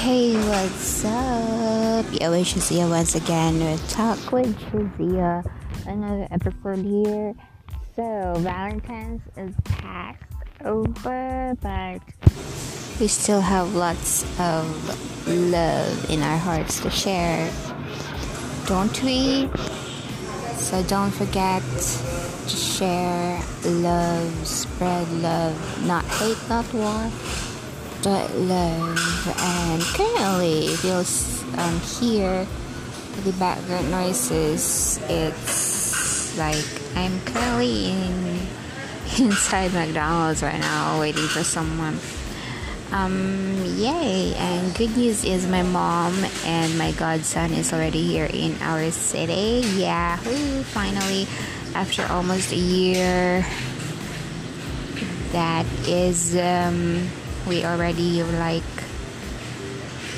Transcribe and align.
Hey, 0.00 0.32
what's 0.48 1.04
up? 1.04 2.06
Yo, 2.10 2.32
it's 2.32 2.54
Shazia 2.54 2.88
once 2.88 3.16
again 3.16 3.60
with 3.60 3.86
Talk 3.90 4.32
with 4.32 4.58
Shazia. 4.58 5.44
Another 5.86 6.26
episode 6.30 6.86
here. 6.86 7.34
So, 7.94 8.32
Valentine's 8.38 9.20
is 9.36 9.54
past 9.64 10.22
over, 10.64 11.54
but 11.60 12.00
we 12.98 13.08
still 13.08 13.42
have 13.42 13.74
lots 13.74 14.22
of 14.40 14.64
love 15.28 16.10
in 16.10 16.22
our 16.22 16.38
hearts 16.38 16.80
to 16.80 16.88
share. 16.88 17.52
Don't 18.64 19.02
we? 19.02 19.50
So, 20.56 20.82
don't 20.84 21.10
forget 21.10 21.62
to 21.62 22.56
share 22.56 23.38
love, 23.66 24.46
spread 24.46 25.06
love, 25.20 25.86
not 25.86 26.06
hate, 26.06 26.38
not 26.48 26.72
war 26.72 27.10
but 28.02 28.34
love 28.34 29.34
and 29.38 29.82
currently 29.82 30.66
if 30.66 30.84
you'll 30.84 31.60
um, 31.60 31.80
hear 31.80 32.46
the 33.24 33.32
background 33.32 33.90
noises. 33.90 34.98
It's 35.08 36.38
like 36.38 36.64
i'm 36.96 37.20
currently 37.22 37.90
in 37.90 38.38
inside 39.18 39.72
mcdonald's 39.74 40.42
right 40.42 40.60
now 40.60 41.00
waiting 41.00 41.26
for 41.26 41.44
someone. 41.44 41.98
Um 42.92 43.62
yay 43.76 44.34
and 44.34 44.74
good 44.74 44.96
news 44.96 45.24
is 45.24 45.46
my 45.46 45.62
mom 45.62 46.14
and 46.44 46.76
my 46.78 46.92
godson 46.92 47.52
is 47.52 47.72
already 47.72 48.06
here 48.06 48.28
in 48.32 48.56
our 48.62 48.90
city. 48.90 49.66
Yeah 49.76 50.16
finally 50.72 51.26
after 51.74 52.06
almost 52.06 52.52
a 52.52 52.56
year. 52.56 53.44
That 55.32 55.66
is 55.86 56.36
um 56.36 57.06
we 57.46 57.64
already 57.64 58.22
were 58.22 58.32
like 58.32 58.62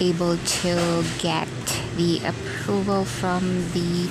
able 0.00 0.36
to 0.36 1.04
get 1.18 1.48
the 1.96 2.20
approval 2.24 3.04
from 3.04 3.42
the 3.72 4.08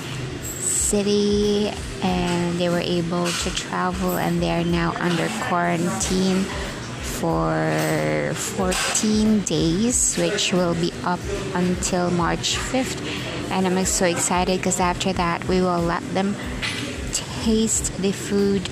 city 0.60 1.72
and 2.02 2.58
they 2.58 2.68
were 2.68 2.80
able 2.80 3.26
to 3.26 3.50
travel 3.54 4.16
and 4.18 4.42
they 4.42 4.50
are 4.50 4.64
now 4.64 4.92
under 4.98 5.28
quarantine 5.48 6.44
for 7.18 8.32
14 8.34 9.40
days 9.40 10.16
which 10.16 10.52
will 10.52 10.74
be 10.74 10.92
up 11.04 11.20
until 11.54 12.10
March 12.10 12.56
5th 12.56 13.00
and 13.50 13.66
I'm 13.66 13.84
so 13.84 14.06
excited 14.06 14.58
because 14.58 14.78
after 14.78 15.12
that 15.14 15.46
we 15.48 15.60
will 15.60 15.80
let 15.80 16.02
them 16.14 16.36
taste 17.12 17.96
the 17.98 18.12
food 18.12 18.68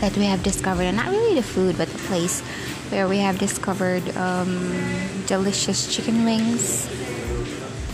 that 0.00 0.16
we 0.16 0.24
have 0.24 0.42
discovered 0.42 0.82
and 0.82 0.96
not 0.96 1.08
really 1.08 1.34
the 1.34 1.42
food 1.42 1.76
but 1.78 1.88
the 1.88 1.98
place 1.98 2.42
where 2.90 3.08
we 3.08 3.18
have 3.18 3.38
discovered 3.38 4.16
um, 4.16 4.72
delicious 5.26 5.94
chicken 5.94 6.24
wings. 6.24 6.88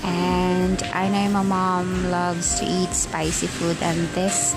And 0.05 0.83
I 0.83 1.08
know 1.08 1.30
my 1.30 1.42
mom 1.42 2.11
loves 2.11 2.58
to 2.61 2.67
eat 2.67 2.92
spicy 2.92 3.47
food, 3.47 3.77
and 3.80 4.08
this 4.08 4.55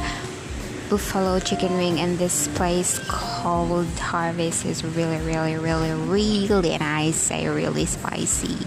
buffalo 0.90 1.40
chicken 1.40 1.78
wing 1.78 2.00
in 2.00 2.18
this 2.18 2.48
place 2.50 3.00
called 3.08 3.88
Harvest 4.00 4.66
is 4.66 4.84
really, 4.84 5.18
really, 5.18 5.56
really, 5.56 5.94
really 5.94 6.78
nice. 6.78 7.32
I 7.32 7.42
say 7.42 7.48
really 7.48 7.86
spicy. 7.86 8.66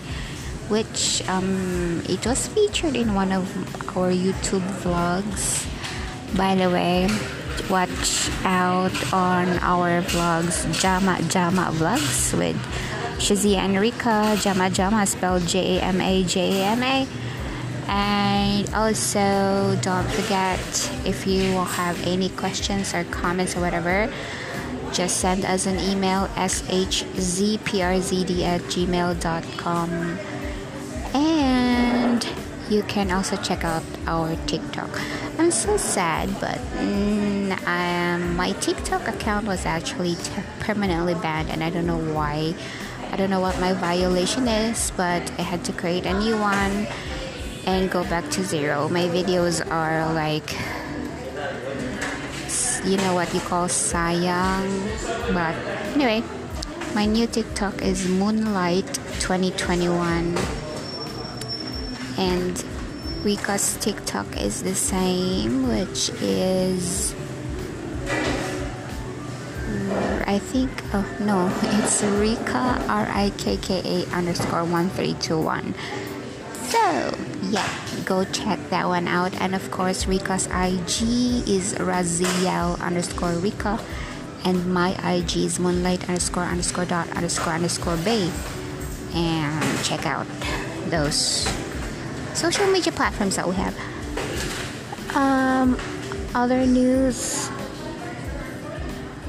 Which 0.68 1.26
um, 1.28 2.02
it 2.08 2.24
was 2.26 2.46
featured 2.48 2.94
in 2.94 3.14
one 3.14 3.32
of 3.32 3.44
our 3.96 4.10
YouTube 4.10 4.66
vlogs. 4.82 5.66
By 6.36 6.54
the 6.54 6.68
way, 6.70 7.08
watch 7.70 8.30
out 8.44 8.92
on 9.12 9.48
our 9.60 10.02
vlogs. 10.02 10.66
Jama 10.80 11.20
Jama 11.28 11.70
vlogs 11.72 12.36
with 12.36 12.56
Shazia 13.18 13.58
and 13.58 13.78
Rika. 13.78 14.36
Jama 14.40 14.70
Jama 14.70 15.06
spelled 15.06 15.46
J 15.46 15.78
A 15.78 15.82
M 15.82 16.00
A 16.00 16.24
J 16.24 16.60
A 16.60 16.64
M 16.66 16.82
A. 16.82 17.06
And 17.88 18.74
also 18.74 19.78
don't 19.80 20.08
forget 20.10 20.60
if 21.04 21.26
you 21.26 21.42
have 21.80 21.96
any 22.06 22.28
questions 22.30 22.94
or 22.94 23.04
comments 23.04 23.56
or 23.56 23.60
whatever 23.60 24.10
just 24.92 25.18
send 25.18 25.44
us 25.44 25.66
an 25.66 25.78
email 25.78 26.26
shzprzd 26.28 28.42
at 28.42 28.60
gmail.com 28.62 30.18
and 31.14 32.26
you 32.70 32.82
can 32.82 33.10
also 33.10 33.36
check 33.36 33.64
out 33.64 33.82
our 34.06 34.36
TikTok. 34.46 34.90
I'm 35.48 35.52
so 35.52 35.78
sad, 35.78 36.28
but 36.42 36.58
mm, 36.76 37.50
um, 37.66 38.36
my 38.36 38.52
TikTok 38.60 39.08
account 39.08 39.46
was 39.46 39.64
actually 39.64 40.16
t- 40.16 40.42
permanently 40.60 41.14
banned, 41.14 41.48
and 41.48 41.64
I 41.64 41.70
don't 41.70 41.86
know 41.86 41.96
why. 41.96 42.54
I 43.10 43.16
don't 43.16 43.30
know 43.30 43.40
what 43.40 43.58
my 43.58 43.72
violation 43.72 44.46
is, 44.46 44.90
but 44.90 45.22
I 45.38 45.40
had 45.40 45.64
to 45.64 45.72
create 45.72 46.04
a 46.04 46.12
new 46.20 46.36
one 46.36 46.86
and 47.64 47.90
go 47.90 48.04
back 48.04 48.28
to 48.32 48.44
zero. 48.44 48.90
My 48.90 49.08
videos 49.08 49.66
are 49.70 50.12
like, 50.12 50.52
you 52.84 52.98
know 52.98 53.14
what 53.14 53.32
you 53.32 53.40
call 53.40 53.68
sayang, 53.68 54.68
but 55.32 55.56
anyway, 55.96 56.22
my 56.94 57.06
new 57.06 57.26
TikTok 57.26 57.80
is 57.80 58.06
Moonlight 58.06 58.92
2021 59.20 60.36
and 62.18 62.64
Rika's 63.28 63.76
TikTok 63.76 64.40
is 64.40 64.62
the 64.62 64.74
same, 64.74 65.68
which 65.68 66.08
is 66.24 67.12
I 70.24 70.38
think 70.40 70.72
oh 70.94 71.04
no, 71.20 71.52
it's 71.76 72.02
Rika 72.02 72.80
R 72.88 73.04
I 73.04 73.30
K 73.36 73.58
K 73.58 73.84
A 73.84 74.16
underscore 74.16 74.64
one 74.64 74.88
three 74.88 75.12
two 75.20 75.38
one. 75.38 75.74
So 76.72 76.80
yeah, 77.52 77.68
go 78.06 78.24
check 78.24 78.56
that 78.70 78.88
one 78.88 79.06
out. 79.06 79.36
And 79.42 79.54
of 79.54 79.70
course, 79.70 80.06
Rika's 80.06 80.46
IG 80.46 81.44
is 81.44 81.74
Raziel 81.76 82.80
underscore 82.80 83.36
Rika, 83.36 83.78
and 84.46 84.72
my 84.72 84.96
IG 85.04 85.36
is 85.36 85.60
Moonlight 85.60 86.08
underscore 86.08 86.44
underscore 86.44 86.86
dot 86.86 87.10
underscore 87.10 87.52
underscore 87.52 87.98
Bay. 87.98 88.32
And 89.12 89.84
check 89.84 90.06
out 90.06 90.26
those 90.88 91.44
social 92.38 92.68
media 92.68 92.92
platforms 92.92 93.34
that 93.34 93.48
we 93.48 93.54
have. 93.56 93.74
Um, 95.16 95.76
other 96.36 96.64
news, 96.64 97.50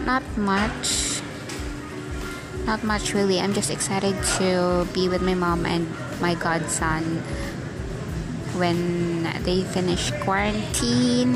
not 0.05 0.21
much. 0.37 1.19
Not 2.65 2.83
much 2.83 3.15
really. 3.15 3.39
I'm 3.39 3.53
just 3.53 3.71
excited 3.71 4.13
to 4.37 4.87
be 4.93 5.09
with 5.09 5.23
my 5.23 5.33
mom 5.33 5.65
and 5.65 5.89
my 6.21 6.35
godson 6.35 7.17
when 8.61 9.23
they 9.41 9.63
finish 9.63 10.11
quarantine. 10.21 11.33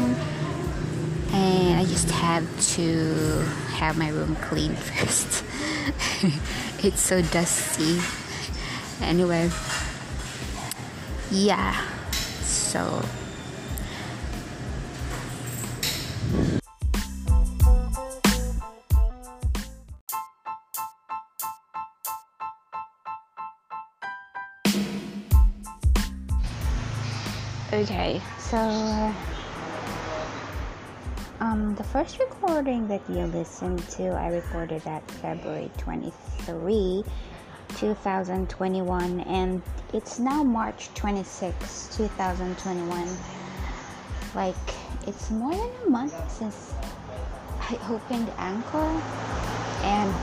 And 1.34 1.80
I 1.82 1.86
just 1.86 2.12
have 2.12 2.46
to 2.78 3.42
have 3.82 3.98
my 3.98 4.10
room 4.10 4.36
clean 4.46 4.76
first. 4.94 5.44
it's 6.86 7.02
so 7.02 7.24
dusty. 7.24 8.00
Anyway 9.02 9.50
yeah 11.34 11.74
so. 12.44 13.04
Okay 27.74 28.22
so 28.38 29.14
um, 31.40 31.74
the 31.74 31.84
first 31.84 32.20
recording 32.20 32.88
that 32.88 33.02
you 33.10 33.26
listened 33.26 33.80
to 33.90 34.10
i 34.10 34.28
recorded 34.28 34.86
at 34.86 35.10
february 35.10 35.72
23 35.80 37.04
2021 37.78 39.20
and 39.22 39.62
it's 39.94 40.20
now 40.20 40.44
March 40.44 40.90
26, 40.96 41.96
2021. 41.96 43.08
Like 44.36 44.56
it's 45.08 45.30
more 45.32 45.54
than 45.54 45.72
a 45.86 45.90
month 45.90 46.32
since 46.32 46.74
I 47.62 47.78
opened 47.90 48.32
Anchor 48.38 49.02
and 49.84 50.14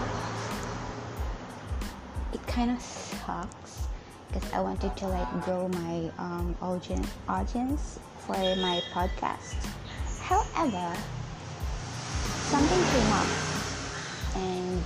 it 2.32 2.46
kind 2.46 2.70
of 2.70 2.80
sucks 2.80 3.86
because 4.28 4.52
I 4.52 4.60
wanted 4.60 4.96
to 4.98 5.08
like 5.08 5.44
grow 5.44 5.68
my 5.68 6.10
um, 6.18 6.56
audience 6.62 7.08
audience 7.28 7.98
for 8.18 8.36
my 8.56 8.80
podcast. 8.92 9.54
However, 10.20 10.96
something 12.50 12.82
came 12.84 13.12
up 13.12 13.26
and 14.36 14.82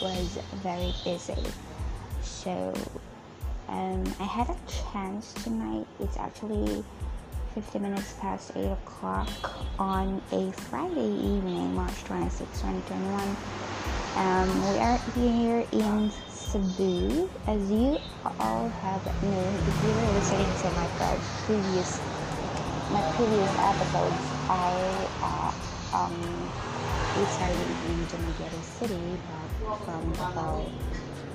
was 0.00 0.38
very 0.62 0.94
busy. 1.04 1.42
So 2.22 2.74
um, 3.68 4.04
I 4.20 4.24
had 4.24 4.48
a 4.48 4.56
chance 4.92 5.32
tonight. 5.44 5.86
It's 6.00 6.16
actually 6.16 6.84
50 7.54 7.78
minutes 7.78 8.14
past 8.20 8.52
8 8.54 8.66
o'clock 8.66 9.28
on 9.78 10.22
a 10.32 10.52
Friday 10.52 11.10
evening, 11.10 11.74
March 11.74 12.04
26, 12.04 12.38
2021. 12.60 13.36
Um, 14.16 14.72
we 14.72 14.78
are 14.78 14.98
here 15.14 15.64
in 15.72 16.10
Cebu. 16.28 17.28
As 17.46 17.70
you 17.70 17.98
all 18.40 18.68
have 18.68 19.04
known, 19.22 19.54
if 19.54 19.82
you 19.84 19.90
were 19.90 20.12
listening 20.14 20.52
to 20.62 20.70
my 20.72 20.88
previous 21.44 22.00
my 22.90 23.02
previous 23.16 23.52
episodes, 23.58 24.16
I 24.48 25.08
uh, 25.22 25.96
um 25.96 26.50
residing 27.18 27.72
in 27.88 28.06
Dumaguete 28.06 28.62
City, 28.62 29.18
but 29.66 29.76
from 29.84 30.12
Davao 30.12 30.64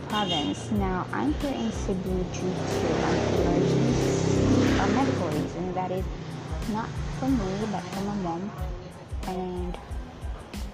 province. 0.10 0.72
Now 0.72 1.06
I'm 1.12 1.34
here 1.36 1.52
in 1.52 1.72
Cebu 1.72 2.24
due 2.34 2.54
to 2.54 2.86
emergency 3.42 4.80
or 4.80 4.88
medical 4.88 5.28
reason. 5.28 5.74
That 5.74 5.92
is 5.92 6.06
not 6.72 6.88
from 7.20 7.38
me, 7.38 7.68
but 7.72 7.82
from 7.82 8.06
my 8.06 8.16
mom, 8.16 8.52
and 9.28 9.78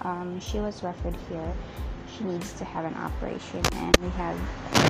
um, 0.02 0.40
she 0.40 0.58
was 0.60 0.82
referred 0.82 1.16
here 1.28 1.52
she 2.16 2.24
needs 2.24 2.52
to 2.54 2.64
have 2.64 2.84
an 2.84 2.94
operation 2.94 3.62
and 3.74 3.96
we 3.98 4.08
have 4.10 4.36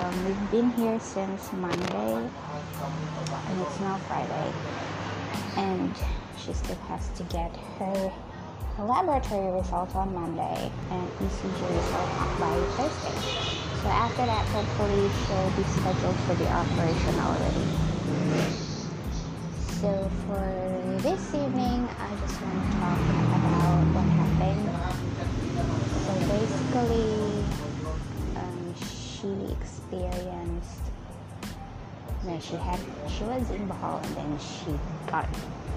um, 0.03 0.25
we've 0.25 0.51
been 0.51 0.71
here 0.73 0.99
since 0.99 1.53
monday 1.53 2.15
and 2.15 3.61
it's 3.61 3.81
now 3.81 3.97
friday 4.09 4.53
and 5.57 5.95
she 6.39 6.53
still 6.53 6.77
has 6.89 7.09
to 7.11 7.23
get 7.25 7.55
her 7.79 8.13
laboratory 8.85 9.53
results 9.61 9.95
on 9.95 10.13
monday 10.15 10.71
and 10.91 11.09
ecg 11.21 11.61
results 11.77 12.41
by 12.41 12.53
thursday 12.77 13.17
so 13.83 13.89
after 13.89 14.25
that 14.27 14.45
hopefully 14.49 15.09
she'll 15.25 15.51
be 15.57 15.65
scheduled 15.69 16.17
for 16.27 16.35
the 16.35 16.49
operation 16.49 17.15
already 17.21 17.67
so 19.81 20.11
for 20.27 20.47
this 21.03 21.35
evening 21.35 21.89
i 21.99 22.11
just 22.21 22.41
want 22.43 22.57
to 22.61 22.79
talk 22.79 22.99
about 23.37 23.85
what 23.95 24.05
happened 24.05 24.71
so 25.61 26.15
basically, 26.27 27.45
um, 28.37 28.75
she 28.75 29.53
experienced. 29.53 30.83
No, 32.25 32.39
she 32.41 32.57
had 32.57 32.81
she 33.09 33.25
was 33.25 33.51
in 33.51 33.69
Bohol 33.69 34.05
and 34.05 34.17
then 34.17 34.39
she 34.39 34.73
got 35.11 35.27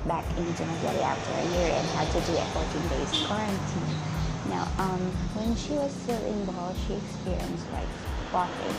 back 0.07 0.25
into 0.37 0.65
Nigeria 0.65 1.03
after 1.03 1.31
a 1.31 1.45
year 1.55 1.71
and 1.73 1.87
had 1.95 2.07
to 2.11 2.19
do 2.27 2.37
a 2.37 2.45
14 2.51 2.87
days 2.89 3.11
quarantine. 3.27 3.95
Now, 4.49 4.67
um, 4.77 4.99
when 5.35 5.55
she 5.55 5.73
was 5.73 5.91
still 5.91 6.19
in 6.25 6.45
Bohol, 6.45 6.75
she 6.85 6.95
experienced 6.95 7.71
like 7.71 7.87
spotting. 8.27 8.75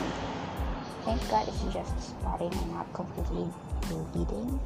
Thank 1.05 1.21
God 1.31 1.49
it's 1.49 1.63
just 1.73 1.95
spotting 2.11 2.53
and 2.53 2.73
not 2.73 2.93
completely 2.93 3.49
bleeding. 3.89 4.61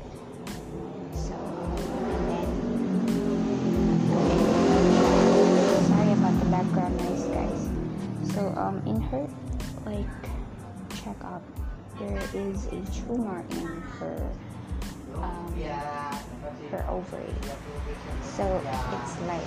So, 1.15 1.35
and 1.35 2.29
then 2.29 2.49
sorry 5.87 6.13
about 6.13 6.39
the 6.41 6.47
background 6.51 6.97
noise 6.99 7.27
guys 7.29 7.69
so 8.35 8.49
um 8.57 8.83
in 8.87 9.01
her 9.01 9.29
like 9.85 10.07
checkup 10.95 11.43
there 11.99 12.23
is 12.35 12.67
a 12.67 12.81
tumor 12.93 13.45
in 13.51 13.67
her 13.99 14.31
um, 15.17 15.55
her 16.71 16.85
ovary 16.89 17.35
so 18.23 18.61
it's 18.95 19.21
like 19.23 19.43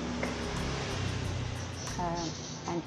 um, 1.99 2.29
an 2.67 2.81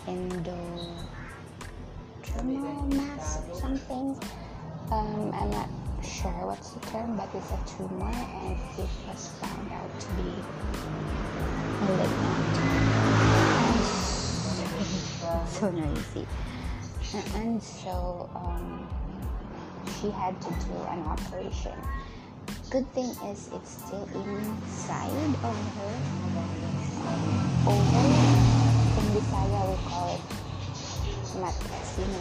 endodermal 2.37 2.93
mass 2.95 3.41
or 3.49 3.55
something 3.55 4.06
um, 4.91 5.33
I'm 5.35 5.51
not 5.51 5.69
sure 6.03 6.47
what's 6.47 6.71
the 6.71 6.81
term 6.87 7.17
but 7.17 7.29
it's 7.35 7.51
a 7.51 7.59
tumor 7.77 8.12
and 8.12 8.59
it 8.79 8.89
was 9.09 9.29
found 9.41 9.73
out 9.73 10.01
to 10.01 10.06
be 10.15 10.31
malignant 11.81 12.55
so 15.49 15.71
noisy. 15.71 16.27
And 17.35 17.62
so 17.62 18.29
um, 18.35 18.89
she 20.01 20.11
had 20.11 20.41
to 20.43 20.49
do 20.49 20.75
an 20.89 21.01
operation. 21.05 21.73
Good 22.75 22.91
thing 22.93 23.11
is 23.31 23.50
it's 23.55 23.71
still 23.71 24.03
inside 24.03 25.31
of 25.47 25.56
her 25.79 25.94
over. 27.71 28.03
In 28.99 29.06
Bisaya 29.15 29.62
we 29.71 29.76
call 29.87 30.11
it 30.11 30.23
matresino 31.38 32.19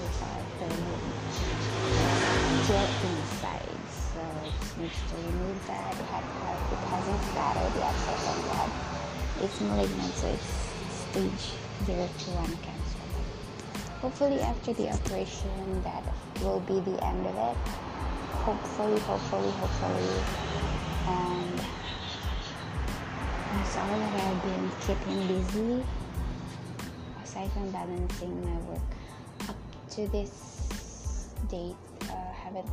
Still 2.66 2.86
inside. 3.10 3.82
So 4.14 4.22
it 4.46 4.54
needs 4.78 5.02
to 5.10 5.16
remove 5.26 5.58
that. 5.66 5.92
It, 5.92 6.06
had, 6.14 6.22
it 6.22 6.82
hasn't 6.86 7.24
started 7.34 7.74
yet, 7.82 7.96
so 8.06 8.12
thank 8.22 8.46
God. 8.46 8.70
It's 9.42 9.60
malignant, 9.60 10.14
so 10.14 10.28
it's 10.28 10.50
stage 11.10 11.58
0 11.88 12.08
to 12.08 12.30
1 12.30 12.46
cancer 12.62 12.94
hopefully 14.02 14.42
after 14.42 14.74
the 14.74 14.90
operation 14.92 15.82
that 15.82 16.04
will 16.44 16.60
be 16.68 16.78
the 16.82 17.02
end 17.06 17.26
of 17.26 17.38
it 17.38 17.93
hopefully 18.42 19.00
hopefully 19.00 19.52
hopefully. 19.52 20.24
And 21.08 21.62
I'm 23.52 23.66
sorry 23.66 24.00
that 24.00 24.22
I've 24.22 24.44
been 24.44 24.72
keeping 24.82 25.28
busy. 25.28 25.84
Aside 27.24 27.52
from 27.52 27.72
balancing 27.72 28.44
my 28.44 28.58
work 28.70 28.90
up 29.50 29.56
to 29.92 30.08
this 30.08 31.30
date 31.50 31.76
uh, 32.04 32.34
haven't 32.34 32.70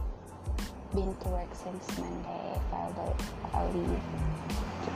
been 0.94 1.14
to 1.14 1.28
work 1.28 1.48
since 1.54 1.98
Monday. 1.98 2.54
I 2.54 2.58
filed 2.70 3.16
a 3.54 3.76
leave 3.76 4.00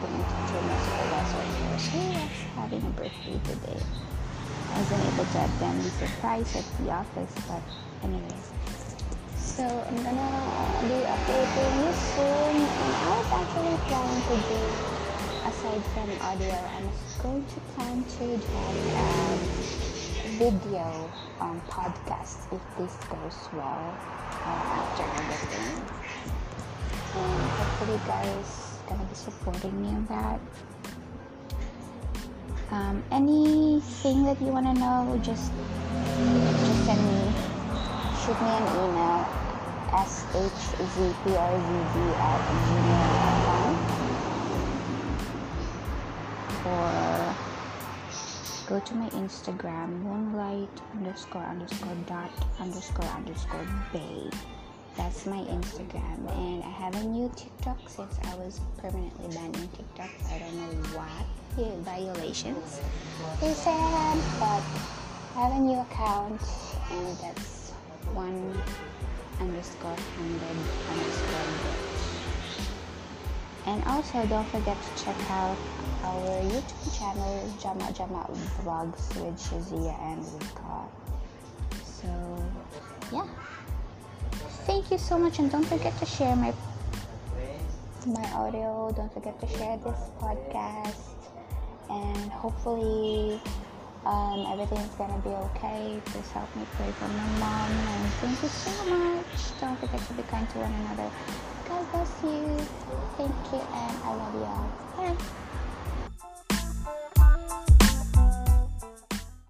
in 0.05 0.25
touch 0.25 0.53
with 0.53 0.65
my 0.65 0.79
supervisor 0.85 1.45
she 1.79 1.99
was 1.99 2.31
having 2.57 2.83
a 2.83 2.91
birthday 2.91 3.41
today. 3.45 3.81
I 4.73 4.79
wasn't 4.79 5.05
able 5.13 5.25
to 5.25 5.45
attend 5.45 5.81
the 5.83 5.91
surprise 5.91 6.57
at 6.57 6.65
the 6.79 6.91
office, 6.91 7.35
but 7.49 7.63
anyway. 8.03 8.84
So 9.55 9.62
I'm 9.62 9.97
gonna 10.03 10.35
be 10.83 10.99
updating 11.06 11.75
you 11.79 11.93
soon, 11.95 12.56
and 12.59 12.93
I 12.99 13.15
was 13.15 13.31
actually 13.39 13.79
planning 13.87 14.23
to 14.27 14.37
do, 14.51 14.61
aside 15.47 15.85
from 15.95 16.11
audio, 16.27 16.59
I'm 16.75 16.91
going 17.23 17.45
to 17.47 17.61
plan 17.71 18.03
to 18.03 18.27
do 18.35 18.59
a 18.99 20.29
video 20.43 21.09
um, 21.39 21.62
podcast 21.71 22.51
if 22.51 22.62
this 22.77 22.97
goes 23.06 23.39
well 23.55 23.95
uh, 24.43 24.79
after 24.83 25.06
everything. 25.23 25.71
And 27.15 27.43
hopefully, 27.55 28.01
guys 28.09 28.79
gonna 28.89 29.05
be 29.05 29.15
supporting 29.15 29.81
me 29.81 29.89
on 29.95 30.05
that 30.06 30.41
um, 32.73 33.05
anything 33.12 34.25
that 34.25 34.41
you 34.43 34.49
want 34.49 34.67
to 34.67 34.75
know 34.75 35.17
just 35.23 35.53
just 35.53 36.87
send 36.87 37.01
me 37.06 37.32
shoot 38.19 38.41
me 38.43 38.51
an 38.51 38.67
email 38.82 39.44
shzprzz 39.94 41.36
at 42.19 42.41
gmail.com 42.67 43.74
or 46.67 47.36
go 48.67 48.81
to 48.81 48.94
my 48.94 49.08
instagram 49.10 49.89
moonlight 50.03 50.69
underscore 50.96 51.44
underscore 51.44 51.96
dot 52.06 52.31
underscore 52.58 53.05
underscore 53.05 53.67
bay. 53.93 54.31
That's 54.96 55.27
my 55.27 55.43
instagram. 55.56 56.19
And 56.36 56.65
i 56.65 56.70
have 56.70 56.96
a 56.96 57.05
new 57.05 57.31
tiktok 57.36 57.79
since 57.89 58.19
i 58.24 58.34
was 58.34 58.60
permanently 58.79 59.29
banned 59.36 59.56
in 59.56 59.69
tiktok. 59.69 60.10
I 60.29 60.39
don't 60.41 60.56
know 60.56 60.72
what 60.98 61.27
violations. 61.84 62.81
They 63.41 63.53
said 63.53 64.19
but 64.41 64.63
i 65.36 65.46
have 65.46 65.53
a 65.53 65.60
new 65.60 65.79
account 65.79 66.41
and 66.91 67.17
that's 67.19 67.70
one 68.13 68.53
underscore 69.41 69.96
hundred 70.17 70.56
underscore 70.91 71.50
and 73.67 73.84
also 73.84 74.26
don't 74.26 74.46
forget 74.48 74.76
to 74.82 75.05
check 75.05 75.17
out 75.31 75.56
our 76.05 76.41
youtube 76.50 76.98
channel 76.98 77.50
jama 77.60 77.93
jama 77.93 78.26
vlogs 78.62 79.08
with 79.22 79.38
shazia 79.38 79.94
and 80.03 80.24
Rika. 80.24 80.88
so 81.84 82.08
yeah. 83.12 83.26
Thank 84.67 84.91
you 84.91 84.96
so 84.96 85.19
much 85.19 85.38
and 85.38 85.50
don't 85.50 85.67
forget 85.67 85.96
to 85.98 86.06
share 86.06 86.34
my 86.36 86.53
my 88.06 88.24
audio. 88.32 88.93
Don't 88.96 89.12
forget 89.12 89.38
to 89.41 89.46
share 89.46 89.76
this 89.76 90.10
podcast. 90.20 91.14
And 91.91 92.32
hopefully 92.32 93.41
um, 94.06 94.46
everything's 94.53 94.94
gonna 94.94 95.19
be 95.19 95.31
okay. 95.31 96.01
Just 96.13 96.32
help 96.32 96.55
me 96.56 96.67
pray 96.77 96.91
for 96.93 97.08
my 97.08 97.29
mom 97.39 97.70
and 97.70 98.13
thank 98.15 98.43
you 98.43 98.49
so 98.49 98.70
much. 98.84 99.61
Don't 99.61 99.79
forget 99.81 100.01
to 100.08 100.15
be 100.15 100.23
kind 100.25 100.49
to 100.51 100.58
one 100.58 100.73
another. 100.73 101.11
God 101.69 101.91
bless 101.93 102.23
you. 102.23 102.56
Thank 103.17 103.34
you 103.53 103.61
and 103.61 103.96
i 104.05 104.15
love 104.15 104.34
you 104.34 104.44
all. 104.44 104.70
Bye 104.96 105.64